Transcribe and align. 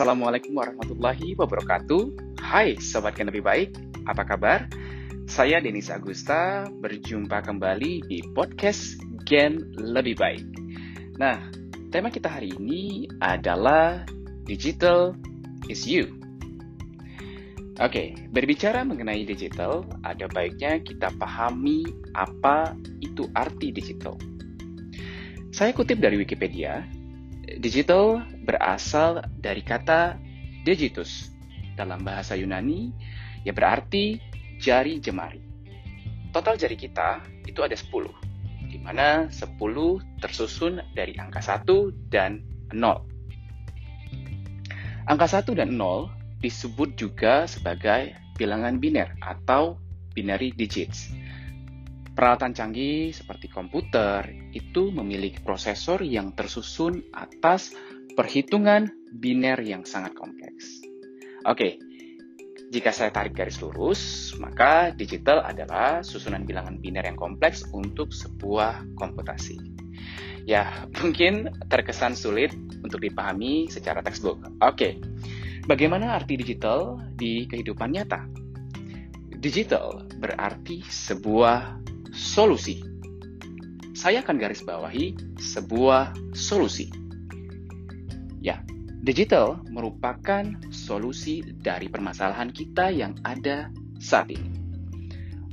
Assalamualaikum 0.00 0.56
warahmatullahi 0.56 1.36
wabarakatuh. 1.36 2.32
Hai 2.40 2.72
Sobat 2.80 3.20
Lebih 3.20 3.44
Baik, 3.44 3.76
apa 4.08 4.24
kabar? 4.24 4.64
Saya 5.28 5.60
Denis 5.60 5.92
Agusta, 5.92 6.64
berjumpa 6.80 7.44
kembali 7.44 8.08
di 8.08 8.24
podcast 8.32 8.96
Gen 9.28 9.60
Lebih 9.76 10.16
Baik. 10.16 10.48
Nah, 11.20 11.52
tema 11.92 12.08
kita 12.08 12.32
hari 12.32 12.48
ini 12.56 13.12
adalah 13.20 14.08
Digital 14.48 15.12
is 15.68 15.84
You. 15.84 16.08
Oke, 17.76 18.16
berbicara 18.32 18.80
mengenai 18.88 19.28
digital, 19.28 19.84
ada 20.00 20.24
baiknya 20.32 20.80
kita 20.80 21.12
pahami 21.20 21.84
apa 22.16 22.72
itu 23.04 23.28
arti 23.36 23.68
digital. 23.68 24.16
Saya 25.52 25.76
kutip 25.76 26.00
dari 26.00 26.16
Wikipedia, 26.16 26.88
digital 27.60 28.24
berasal 28.50 29.22
dari 29.38 29.62
kata 29.62 30.18
digitus 30.66 31.30
dalam 31.78 32.02
bahasa 32.02 32.34
Yunani 32.34 32.90
yang 33.46 33.54
berarti 33.54 34.18
jari 34.58 34.98
jemari. 34.98 35.38
Total 36.34 36.58
jari 36.58 36.74
kita 36.74 37.22
itu 37.46 37.62
ada 37.62 37.78
10, 37.78 38.10
di 38.66 38.78
mana 38.82 39.30
10 39.30 39.54
tersusun 40.18 40.82
dari 40.98 41.14
angka 41.14 41.38
1 41.38 42.10
dan 42.10 42.42
0. 42.74 43.06
Angka 45.06 45.26
1 45.30 45.54
dan 45.54 45.78
0 45.78 46.10
disebut 46.42 46.98
juga 46.98 47.46
sebagai 47.46 48.18
bilangan 48.34 48.82
biner 48.82 49.14
atau 49.22 49.78
binary 50.10 50.50
digits. 50.50 51.14
Peralatan 52.10 52.52
canggih 52.52 53.14
seperti 53.14 53.46
komputer 53.46 54.26
itu 54.50 54.90
memiliki 54.90 55.38
prosesor 55.40 56.02
yang 56.02 56.34
tersusun 56.34 57.06
atas 57.14 57.72
perhitungan 58.20 58.92
biner 59.16 59.56
yang 59.64 59.88
sangat 59.88 60.12
kompleks. 60.12 60.84
Oke, 61.48 61.80
jika 62.68 62.92
saya 62.92 63.08
tarik 63.08 63.32
garis 63.32 63.56
lurus, 63.64 64.36
maka 64.36 64.92
digital 64.92 65.40
adalah 65.40 66.04
susunan 66.04 66.44
bilangan 66.44 66.76
biner 66.76 67.00
yang 67.00 67.16
kompleks 67.16 67.64
untuk 67.72 68.12
sebuah 68.12 68.84
komputasi. 69.00 69.56
Ya, 70.44 70.68
mungkin 71.00 71.48
terkesan 71.72 72.12
sulit 72.12 72.52
untuk 72.84 73.00
dipahami 73.00 73.72
secara 73.72 74.04
textbook. 74.04 74.44
Oke, 74.60 75.00
bagaimana 75.64 76.12
arti 76.12 76.36
digital 76.36 77.00
di 77.16 77.48
kehidupan 77.48 77.88
nyata? 77.88 78.28
Digital 79.40 80.04
berarti 80.20 80.84
sebuah 80.84 81.80
solusi. 82.12 82.84
Saya 83.96 84.20
akan 84.20 84.36
garis 84.36 84.60
bawahi 84.60 85.16
sebuah 85.40 86.36
solusi 86.36 86.99
Ya, 88.40 88.64
digital 89.04 89.60
merupakan 89.68 90.44
solusi 90.72 91.44
dari 91.44 91.92
permasalahan 91.92 92.48
kita 92.48 92.88
yang 92.88 93.20
ada 93.20 93.68
saat 94.00 94.32
ini. 94.32 94.48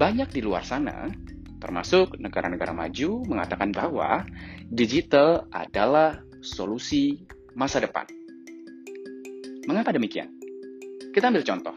Banyak 0.00 0.32
di 0.32 0.40
luar 0.40 0.64
sana, 0.64 1.12
termasuk 1.60 2.16
negara-negara 2.16 2.72
maju, 2.72 3.20
mengatakan 3.28 3.68
bahwa 3.68 4.24
digital 4.72 5.44
adalah 5.52 6.24
solusi 6.40 7.20
masa 7.52 7.84
depan. 7.84 8.08
Mengapa 9.68 9.92
demikian? 9.92 10.32
Kita 11.12 11.28
ambil 11.28 11.44
contoh. 11.44 11.76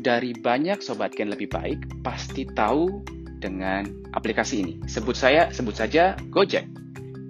Dari 0.00 0.32
banyak 0.32 0.80
sobat 0.80 1.12
Gen 1.12 1.28
lebih 1.28 1.52
baik 1.52 2.00
pasti 2.00 2.48
tahu 2.48 3.04
dengan 3.36 3.84
aplikasi 4.16 4.64
ini. 4.64 4.74
Sebut 4.88 5.12
saya 5.12 5.52
sebut 5.52 5.76
saja 5.76 6.16
Gojek. 6.32 6.64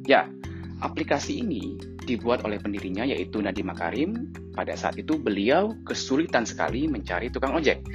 Ya, 0.07 0.31
aplikasi 0.79 1.43
ini 1.43 1.90
dibuat 2.11 2.43
oleh 2.43 2.59
pendirinya 2.59 3.07
yaitu 3.07 3.39
Nadiem 3.39 3.71
Makarim. 3.71 4.11
Pada 4.51 4.75
saat 4.75 4.99
itu 4.99 5.15
beliau 5.15 5.79
kesulitan 5.87 6.43
sekali 6.43 6.91
mencari 6.91 7.31
tukang 7.31 7.55
ojek. 7.55 7.87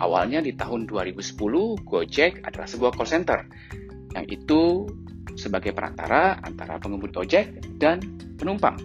Awalnya 0.00 0.40
di 0.40 0.56
tahun 0.56 0.88
2010, 0.88 1.36
Gojek 1.84 2.40
adalah 2.48 2.64
sebuah 2.64 2.96
call 2.96 3.10
center 3.10 3.38
yang 4.16 4.24
itu 4.30 4.88
sebagai 5.36 5.76
perantara 5.76 6.40
antara 6.40 6.80
pengemudi 6.80 7.14
ojek 7.14 7.76
dan 7.76 8.00
penumpang. 8.40 8.80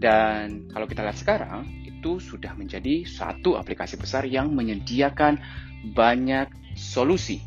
Dan 0.00 0.66
kalau 0.72 0.88
kita 0.88 1.04
lihat 1.04 1.18
sekarang, 1.20 1.68
itu 1.84 2.20
sudah 2.20 2.52
menjadi 2.56 3.04
satu 3.08 3.56
aplikasi 3.56 3.96
besar 3.96 4.28
yang 4.28 4.52
menyediakan 4.52 5.40
banyak 5.92 6.48
solusi 6.76 7.40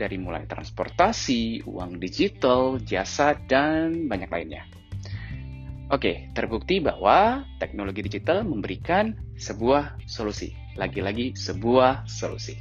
dari 0.00 0.16
mulai 0.16 0.48
transportasi, 0.48 1.68
uang 1.68 2.00
digital, 2.00 2.80
jasa, 2.80 3.36
dan 3.44 4.08
banyak 4.08 4.32
lainnya. 4.32 4.64
Oke, 5.90 6.30
terbukti 6.38 6.78
bahwa 6.78 7.42
teknologi 7.58 8.06
digital 8.06 8.46
memberikan 8.46 9.10
sebuah 9.34 9.98
solusi. 10.06 10.54
Lagi-lagi 10.78 11.34
sebuah 11.34 12.06
solusi. 12.06 12.54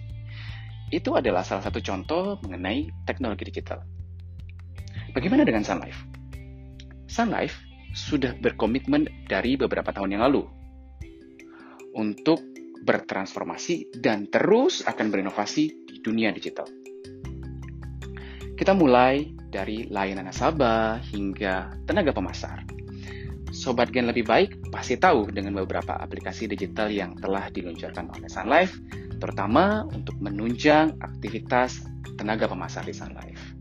Itu 0.89 1.13
adalah 1.13 1.45
salah 1.45 1.61
satu 1.61 1.77
contoh 1.77 2.41
mengenai 2.41 2.89
teknologi 3.05 3.45
digital. 3.45 3.85
Bagaimana 5.13 5.45
dengan 5.45 5.61
Sun 5.61 5.77
Life? 5.77 6.01
Sun 7.05 7.29
Life 7.29 7.61
sudah 7.93 8.33
berkomitmen 8.33 9.05
dari 9.29 9.53
beberapa 9.53 9.93
tahun 9.93 10.17
yang 10.17 10.25
lalu 10.25 10.49
untuk 11.93 12.41
bertransformasi 12.81 14.01
dan 14.01 14.25
terus 14.25 14.81
akan 14.89 15.13
berinovasi 15.13 15.85
di 15.85 16.01
dunia 16.01 16.33
digital. 16.33 16.65
Kita 18.57 18.73
mulai 18.73 19.37
dari 19.53 19.85
layanan 19.85 20.33
nasabah 20.33 20.97
hingga 21.13 21.85
tenaga 21.85 22.09
pemasar 22.09 22.78
Sobat 23.59 23.91
Gen 23.91 24.07
lebih 24.07 24.23
baik 24.23 24.71
pasti 24.71 24.95
tahu 24.95 25.27
dengan 25.35 25.59
beberapa 25.59 25.99
aplikasi 25.99 26.47
digital 26.47 26.87
yang 26.87 27.11
telah 27.19 27.51
diluncurkan 27.51 28.07
oleh 28.07 28.31
Sun 28.31 28.47
Life, 28.47 28.79
terutama 29.19 29.83
untuk 29.91 30.15
menunjang 30.23 30.95
aktivitas 31.03 31.83
tenaga 32.15 32.47
pemasar 32.47 32.87
di 32.87 32.95
Sun 32.95 33.11
Life. 33.19 33.59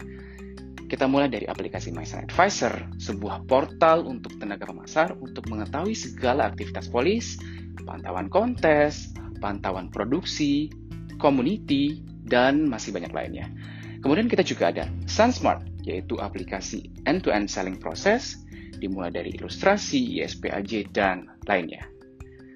Kita 0.87 1.11
mulai 1.11 1.27
dari 1.27 1.51
aplikasi 1.51 1.91
My 1.91 2.07
Sun 2.07 2.31
Advisor, 2.31 2.95
sebuah 3.03 3.51
portal 3.51 4.07
untuk 4.07 4.39
tenaga 4.39 4.71
pemasar 4.71 5.19
untuk 5.19 5.51
mengetahui 5.51 5.99
segala 5.99 6.47
aktivitas 6.47 6.87
polis, 6.87 7.35
pantauan 7.83 8.31
kontes, 8.31 9.11
pantauan 9.43 9.91
produksi, 9.91 10.71
community, 11.19 12.07
dan 12.23 12.71
masih 12.71 12.95
banyak 12.95 13.11
lainnya. 13.11 13.51
Kemudian 13.99 14.31
kita 14.31 14.47
juga 14.47 14.71
ada 14.71 14.87
SunSmart, 15.11 15.83
yaitu 15.83 16.15
aplikasi 16.23 16.87
end-to-end 17.03 17.51
selling 17.51 17.83
process 17.83 18.47
dimulai 18.77 19.09
dari 19.09 19.33
ilustrasi, 19.33 20.21
ISPAJ, 20.21 20.93
dan 20.93 21.25
lainnya. 21.49 21.89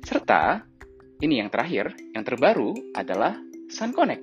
Serta, 0.04 0.60
ini 1.24 1.40
yang 1.40 1.48
terakhir, 1.48 1.94
yang 2.12 2.26
terbaru 2.26 2.74
adalah 2.92 3.38
Sun 3.70 3.94
Connect, 3.96 4.22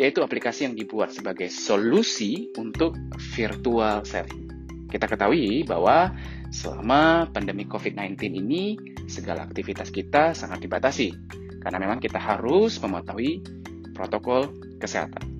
yaitu 0.00 0.24
aplikasi 0.24 0.70
yang 0.70 0.78
dibuat 0.78 1.12
sebagai 1.12 1.50
solusi 1.52 2.48
untuk 2.56 2.96
virtual 3.36 4.06
selling. 4.06 4.48
Kita 4.88 5.10
ketahui 5.10 5.66
bahwa 5.66 6.14
selama 6.54 7.26
pandemi 7.34 7.66
COVID-19 7.66 8.14
ini, 8.30 8.78
segala 9.10 9.42
aktivitas 9.42 9.90
kita 9.90 10.32
sangat 10.38 10.62
dibatasi, 10.62 11.10
karena 11.58 11.82
memang 11.82 11.98
kita 11.98 12.22
harus 12.22 12.78
mematuhi 12.78 13.42
protokol 13.90 14.54
kesehatan. 14.78 15.33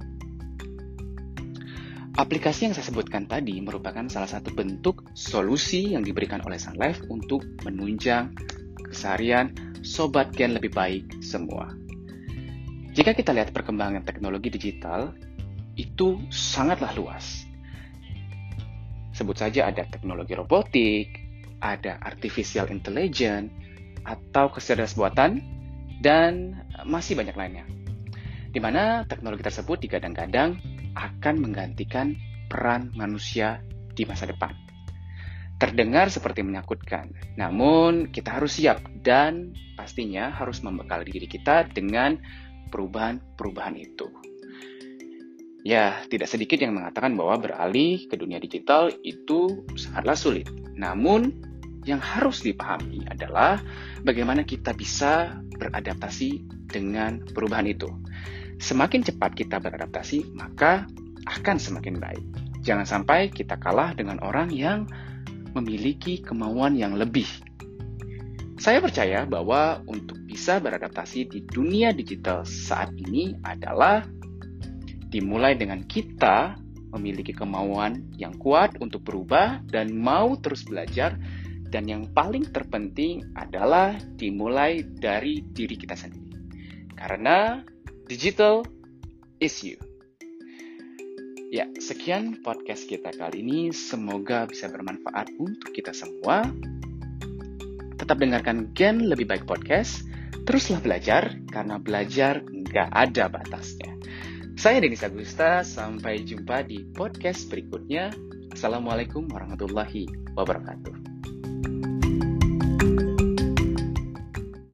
Aplikasi 2.15 2.71
yang 2.71 2.79
saya 2.79 2.87
sebutkan 2.87 3.27
tadi 3.27 3.59
merupakan 3.59 4.07
salah 4.07 4.31
satu 4.31 4.55
bentuk 4.55 5.03
solusi 5.19 5.99
yang 5.99 6.07
diberikan 6.07 6.39
oleh 6.47 6.63
Sun 6.63 6.79
Life 6.79 7.03
untuk 7.11 7.43
menunjang 7.67 8.31
keseharian 8.87 9.51
sobat 9.83 10.31
gen 10.31 10.55
lebih 10.55 10.71
baik 10.71 11.11
semua. 11.19 11.75
Jika 12.95 13.19
kita 13.19 13.35
lihat 13.35 13.51
perkembangan 13.51 14.07
teknologi 14.07 14.47
digital, 14.47 15.11
itu 15.75 16.23
sangatlah 16.31 16.95
luas. 16.95 17.51
Sebut 19.11 19.35
saja 19.35 19.67
ada 19.67 19.83
teknologi 19.83 20.39
robotik, 20.39 21.19
ada 21.59 21.99
artificial 21.99 22.71
intelligence, 22.71 23.51
atau 24.07 24.55
kecerdasan 24.55 25.43
dan 25.99 26.63
masih 26.87 27.19
banyak 27.19 27.35
lainnya. 27.35 27.67
Di 28.55 28.63
mana 28.63 29.03
teknologi 29.03 29.43
tersebut 29.43 29.83
digadang-gadang 29.83 30.74
akan 30.95 31.43
menggantikan 31.43 32.15
peran 32.51 32.91
manusia 32.95 33.63
di 33.95 34.07
masa 34.07 34.27
depan. 34.31 34.55
Terdengar 35.55 36.11
seperti 36.11 36.43
menakutkan, 36.43 37.15
namun 37.39 38.11
kita 38.11 38.37
harus 38.39 38.59
siap 38.59 38.83
dan 39.07 39.55
pastinya 39.79 40.35
harus 40.35 40.61
membekal 40.67 41.07
diri 41.07 41.31
kita 41.31 41.71
dengan 41.71 42.19
perubahan-perubahan 42.75 43.79
itu. 43.79 44.11
Ya, 45.65 46.05
tidak 46.13 46.29
sedikit 46.29 46.61
yang 46.61 46.77
mengatakan 46.77 47.17
bahwa 47.17 47.41
beralih 47.41 48.05
ke 48.11 48.21
dunia 48.21 48.37
digital 48.37 48.93
itu 49.01 49.65
sangatlah 49.79 50.19
sulit. 50.19 50.51
Namun, 50.77 51.33
yang 51.89 52.01
harus 52.01 52.45
dipahami 52.45 53.05
adalah 53.09 53.61
bagaimana 54.05 54.45
kita 54.45 54.77
bisa 54.77 55.41
beradaptasi 55.57 56.45
dengan 56.69 57.25
perubahan 57.33 57.65
itu. 57.65 57.89
Semakin 58.59 59.03
cepat 59.03 59.35
kita 59.35 59.59
beradaptasi, 59.61 60.35
maka 60.35 60.87
akan 61.25 61.57
semakin 61.57 61.97
baik. 61.99 62.25
Jangan 62.65 62.89
sampai 62.89 63.29
kita 63.29 63.61
kalah 63.61 63.93
dengan 63.93 64.21
orang 64.25 64.49
yang 64.53 64.89
memiliki 65.53 66.21
kemauan 66.21 66.75
yang 66.75 66.97
lebih. 66.97 67.29
Saya 68.55 68.81
percaya 68.81 69.27
bahwa 69.27 69.83
untuk 69.91 70.17
bisa 70.25 70.63
beradaptasi 70.63 71.27
di 71.29 71.41
dunia 71.45 71.91
digital 71.91 72.47
saat 72.47 72.95
ini 72.95 73.35
adalah 73.45 74.07
dimulai 75.11 75.59
dengan 75.59 75.83
kita 75.87 76.59
memiliki 76.95 77.35
kemauan 77.35 78.15
yang 78.15 78.39
kuat 78.39 78.79
untuk 78.79 79.03
berubah 79.03 79.63
dan 79.67 79.91
mau 79.95 80.39
terus 80.39 80.63
belajar 80.63 81.19
dan 81.75 81.91
yang 81.91 82.07
paling 82.15 82.47
terpenting 82.55 83.27
adalah 83.35 83.99
dimulai 84.15 84.87
dari 84.87 85.43
diri 85.43 85.75
kita 85.75 85.99
sendiri. 85.99 86.31
Karena 86.95 87.59
digital 88.05 88.65
is 89.41 89.65
you. 89.65 89.81
Ya, 91.55 91.71
sekian 91.79 92.43
podcast 92.43 92.91
kita 92.91 93.15
kali 93.15 93.41
ini. 93.47 93.71
Semoga 93.71 94.45
bisa 94.45 94.67
bermanfaat 94.69 95.31
untuk 95.39 95.71
kita 95.71 95.95
semua. 95.95 96.51
Tetap 97.95 98.19
dengarkan 98.19 98.75
Gen 98.75 99.07
Lebih 99.07 99.31
Baik 99.31 99.45
Podcast. 99.47 100.05
Teruslah 100.45 100.83
belajar, 100.83 101.39
karena 101.49 101.81
belajar 101.81 102.43
nggak 102.45 102.91
ada 102.93 103.31
batasnya. 103.31 103.97
Saya 104.59 104.83
Denis 104.83 105.07
Agusta, 105.07 105.65
sampai 105.65 106.27
jumpa 106.27 106.67
di 106.67 106.85
podcast 106.93 107.49
berikutnya. 107.49 108.13
Assalamualaikum 108.53 109.31
warahmatullahi 109.31 110.11
wabarakatuh. 110.37 111.94